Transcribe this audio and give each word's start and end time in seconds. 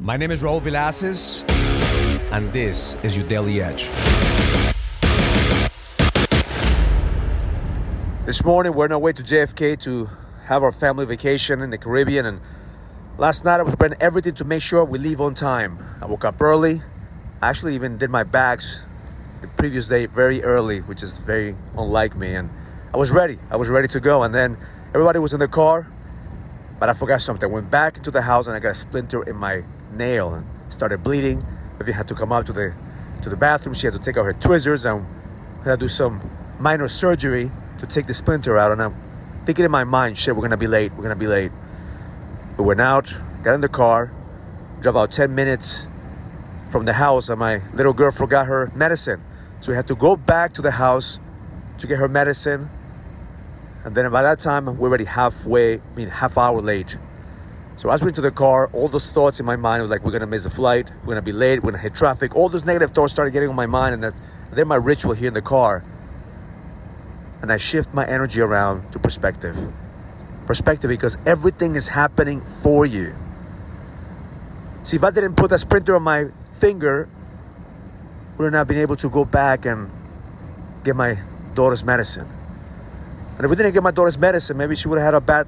My 0.00 0.16
name 0.16 0.32
is 0.32 0.42
Raul 0.42 0.60
Villacis, 0.60 1.48
and 2.32 2.52
this 2.52 2.96
is 3.04 3.16
your 3.16 3.28
Daily 3.28 3.62
Edge. 3.62 3.88
This 8.26 8.44
morning, 8.44 8.74
we're 8.74 8.86
on 8.86 8.92
our 8.92 8.98
way 8.98 9.12
to 9.12 9.22
JFK 9.22 9.80
to 9.82 10.10
have 10.46 10.64
our 10.64 10.72
family 10.72 11.06
vacation 11.06 11.62
in 11.62 11.70
the 11.70 11.78
Caribbean. 11.78 12.26
And 12.26 12.40
last 13.18 13.44
night, 13.44 13.60
I 13.60 13.62
was 13.62 13.76
preparing 13.76 13.94
everything 14.02 14.34
to 14.34 14.44
make 14.44 14.62
sure 14.62 14.84
we 14.84 14.98
leave 14.98 15.20
on 15.20 15.36
time. 15.36 15.78
I 16.02 16.06
woke 16.06 16.24
up 16.24 16.42
early. 16.42 16.82
I 17.40 17.50
actually 17.50 17.76
even 17.76 17.96
did 17.96 18.10
my 18.10 18.24
bags 18.24 18.82
the 19.42 19.46
previous 19.46 19.86
day 19.86 20.06
very 20.06 20.42
early, 20.42 20.80
which 20.80 21.04
is 21.04 21.18
very 21.18 21.54
unlike 21.78 22.16
me. 22.16 22.34
And 22.34 22.50
I 22.92 22.96
was 22.96 23.12
ready. 23.12 23.38
I 23.48 23.56
was 23.56 23.68
ready 23.68 23.86
to 23.86 24.00
go. 24.00 24.24
And 24.24 24.34
then 24.34 24.58
everybody 24.88 25.20
was 25.20 25.32
in 25.32 25.38
the 25.38 25.46
car, 25.46 25.86
but 26.80 26.88
I 26.88 26.94
forgot 26.94 27.20
something. 27.20 27.48
I 27.48 27.52
went 27.52 27.70
back 27.70 27.96
into 27.96 28.10
the 28.10 28.22
house 28.22 28.48
and 28.48 28.56
I 28.56 28.58
got 28.58 28.70
a 28.70 28.74
splinter 28.74 29.22
in 29.22 29.36
my 29.36 29.62
nail 29.96 30.34
and 30.34 30.46
started 30.68 31.02
bleeding. 31.02 31.44
Vivian 31.78 31.96
had 31.96 32.08
to 32.08 32.14
come 32.14 32.32
out 32.32 32.46
to 32.46 32.52
the 32.52 32.74
to 33.22 33.30
the 33.30 33.36
bathroom. 33.36 33.74
She 33.74 33.86
had 33.86 33.94
to 33.94 33.98
take 33.98 34.16
out 34.16 34.24
her 34.24 34.32
tweezers 34.32 34.84
and 34.84 35.06
had 35.64 35.80
to 35.80 35.86
do 35.86 35.88
some 35.88 36.30
minor 36.58 36.88
surgery 36.88 37.50
to 37.78 37.86
take 37.86 38.06
the 38.06 38.14
splinter 38.14 38.58
out. 38.58 38.72
And 38.72 38.82
I'm 38.82 38.94
thinking 39.46 39.64
in 39.64 39.70
my 39.70 39.84
mind, 39.84 40.18
shit, 40.18 40.36
we're 40.36 40.42
gonna 40.42 40.56
be 40.56 40.66
late. 40.66 40.92
We're 40.94 41.02
gonna 41.02 41.16
be 41.16 41.26
late. 41.26 41.52
We 42.56 42.64
went 42.64 42.80
out, 42.80 43.16
got 43.42 43.54
in 43.54 43.60
the 43.60 43.68
car, 43.68 44.12
drove 44.80 44.96
out 44.96 45.10
10 45.10 45.34
minutes 45.34 45.86
from 46.70 46.84
the 46.84 46.94
house, 46.94 47.28
and 47.28 47.38
my 47.38 47.62
little 47.72 47.92
girl 47.92 48.10
forgot 48.10 48.46
her 48.46 48.70
medicine. 48.74 49.22
So 49.60 49.72
we 49.72 49.76
had 49.76 49.88
to 49.88 49.94
go 49.94 50.16
back 50.16 50.52
to 50.54 50.62
the 50.62 50.72
house 50.72 51.18
to 51.78 51.86
get 51.86 51.98
her 51.98 52.08
medicine. 52.08 52.70
And 53.84 53.94
then 53.94 54.10
by 54.10 54.22
that 54.22 54.38
time, 54.38 54.66
we're 54.78 54.88
already 54.88 55.04
halfway, 55.04 55.76
I 55.76 55.80
mean, 55.96 56.08
half 56.08 56.38
hour 56.38 56.60
late. 56.60 56.96
So 57.76 57.90
as 57.90 58.00
we 58.00 58.06
went 58.06 58.16
to 58.16 58.22
the 58.22 58.30
car, 58.30 58.70
all 58.72 58.88
those 58.88 59.10
thoughts 59.10 59.40
in 59.40 59.46
my 59.46 59.56
mind 59.56 59.82
was 59.82 59.90
like, 59.90 60.04
we're 60.04 60.12
gonna 60.12 60.26
miss 60.26 60.44
a 60.44 60.50
flight, 60.50 60.90
we're 61.02 61.14
gonna 61.14 61.22
be 61.22 61.32
late, 61.32 61.62
we're 61.62 61.72
gonna 61.72 61.82
hit 61.82 61.94
traffic. 61.94 62.36
All 62.36 62.48
those 62.48 62.64
negative 62.64 62.92
thoughts 62.92 63.12
started 63.12 63.32
getting 63.32 63.48
on 63.48 63.56
my 63.56 63.66
mind, 63.66 63.94
and 63.94 64.04
that 64.04 64.14
then 64.52 64.68
my 64.68 64.76
ritual 64.76 65.14
here 65.14 65.28
in 65.28 65.34
the 65.34 65.42
car 65.42 65.82
and 67.44 67.52
I 67.52 67.58
shift 67.58 67.92
my 67.92 68.06
energy 68.06 68.40
around 68.40 68.90
to 68.92 68.98
perspective. 68.98 69.54
Perspective 70.46 70.88
because 70.88 71.18
everything 71.26 71.76
is 71.76 71.88
happening 71.88 72.40
for 72.62 72.86
you. 72.86 73.14
See, 74.82 74.96
if 74.96 75.04
I 75.04 75.10
didn't 75.10 75.34
put 75.34 75.52
a 75.52 75.58
sprinter 75.58 75.94
on 75.94 76.02
my 76.02 76.28
finger, 76.52 77.06
would 78.38 78.44
have 78.44 78.52
not 78.54 78.66
been 78.66 78.78
able 78.78 78.96
to 78.96 79.10
go 79.10 79.26
back 79.26 79.66
and 79.66 79.90
get 80.84 80.96
my 80.96 81.18
daughter's 81.52 81.84
medicine. 81.84 82.26
And 83.36 83.44
if 83.44 83.50
we 83.50 83.56
didn't 83.56 83.72
get 83.72 83.82
my 83.82 83.90
daughter's 83.90 84.16
medicine, 84.16 84.56
maybe 84.56 84.74
she 84.74 84.88
would 84.88 84.98
have 84.98 85.04
had 85.04 85.14
a 85.14 85.20
bad 85.20 85.46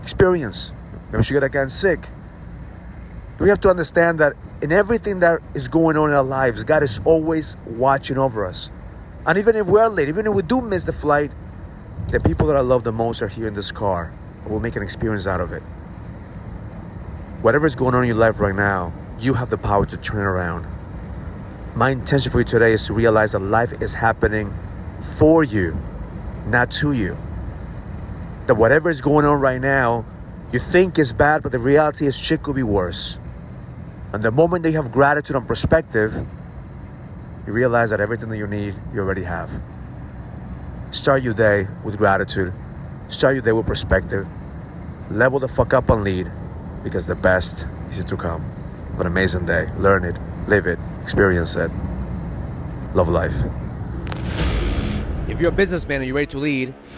experience. 0.00 0.72
Maybe 1.10 1.24
she 1.24 1.34
got 1.34 1.50
gotten 1.50 1.70
sick. 1.70 2.08
We 3.38 3.48
have 3.48 3.60
to 3.62 3.70
understand 3.70 4.18
that 4.20 4.34
in 4.60 4.70
everything 4.70 5.20
that 5.20 5.40
is 5.54 5.66
going 5.66 5.96
on 5.96 6.10
in 6.10 6.16
our 6.16 6.22
lives, 6.22 6.62
God 6.62 6.82
is 6.82 7.00
always 7.04 7.56
watching 7.66 8.18
over 8.18 8.44
us. 8.44 8.70
And 9.26 9.38
even 9.38 9.56
if 9.56 9.66
we're 9.66 9.88
late, 9.88 10.08
even 10.08 10.26
if 10.26 10.34
we 10.34 10.42
do 10.42 10.60
miss 10.60 10.84
the 10.84 10.92
flight, 10.92 11.32
the 12.10 12.20
people 12.20 12.46
that 12.48 12.56
I 12.56 12.60
love 12.60 12.84
the 12.84 12.92
most 12.92 13.22
are 13.22 13.28
here 13.28 13.46
in 13.46 13.54
this 13.54 13.72
car. 13.72 14.12
And 14.42 14.50
we'll 14.50 14.60
make 14.60 14.76
an 14.76 14.82
experience 14.82 15.26
out 15.26 15.40
of 15.40 15.52
it. 15.52 15.62
Whatever 17.42 17.66
is 17.66 17.74
going 17.74 17.94
on 17.94 18.02
in 18.02 18.08
your 18.08 18.16
life 18.16 18.38
right 18.40 18.54
now, 18.54 18.92
you 19.18 19.34
have 19.34 19.50
the 19.50 19.58
power 19.58 19.84
to 19.86 19.96
turn 19.96 20.26
around. 20.26 20.66
My 21.74 21.90
intention 21.90 22.30
for 22.30 22.40
you 22.40 22.44
today 22.44 22.72
is 22.72 22.86
to 22.86 22.92
realize 22.92 23.32
that 23.32 23.40
life 23.40 23.72
is 23.80 23.94
happening 23.94 24.52
for 25.16 25.44
you, 25.44 25.80
not 26.46 26.70
to 26.72 26.92
you. 26.92 27.16
That 28.46 28.56
whatever 28.56 28.90
is 28.90 29.00
going 29.00 29.24
on 29.24 29.40
right 29.40 29.60
now, 29.60 30.04
you 30.52 30.58
think 30.58 30.98
is 30.98 31.12
bad, 31.12 31.42
but 31.42 31.52
the 31.52 31.58
reality 31.58 32.06
is 32.06 32.16
shit 32.16 32.42
could 32.42 32.56
be 32.56 32.62
worse. 32.62 33.18
And 34.12 34.22
the 34.22 34.32
moment 34.32 34.64
that 34.64 34.70
you 34.70 34.76
have 34.76 34.90
gratitude 34.90 35.36
and 35.36 35.46
perspective, 35.46 36.26
you 37.46 37.52
realize 37.52 37.90
that 37.90 38.00
everything 38.00 38.28
that 38.30 38.38
you 38.38 38.46
need, 38.46 38.74
you 38.92 39.00
already 39.00 39.22
have. 39.22 39.50
Start 40.90 41.22
your 41.22 41.34
day 41.34 41.68
with 41.84 41.96
gratitude. 41.96 42.52
Start 43.08 43.34
your 43.34 43.42
day 43.42 43.52
with 43.52 43.66
perspective. 43.66 44.26
Level 45.10 45.38
the 45.38 45.48
fuck 45.48 45.72
up 45.72 45.88
and 45.90 46.02
lead 46.02 46.30
because 46.82 47.06
the 47.06 47.14
best 47.14 47.66
is 47.88 47.98
yet 47.98 48.08
to 48.08 48.16
come. 48.16 48.42
Have 48.92 49.02
an 49.02 49.06
amazing 49.06 49.46
day. 49.46 49.68
Learn 49.78 50.04
it, 50.04 50.16
live 50.48 50.66
it, 50.66 50.78
experience 51.00 51.54
it. 51.54 51.70
Love 52.94 53.08
life. 53.08 53.34
If 55.28 55.40
you're 55.40 55.50
a 55.50 55.54
businessman 55.54 55.98
and 55.98 56.06
you're 56.06 56.16
ready 56.16 56.26
to 56.26 56.38
lead, 56.38 56.74